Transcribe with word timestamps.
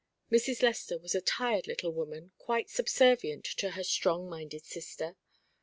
Mrs. 0.31 0.63
Lester 0.63 0.97
was 0.97 1.13
a 1.13 1.21
tired 1.21 1.67
little 1.67 1.93
woman, 1.93 2.31
quite 2.39 2.71
subservient 2.71 3.43
to 3.57 3.69
her 3.77 3.83
strong 3.83 4.27
minded 4.27 4.65
sister. 4.65 5.15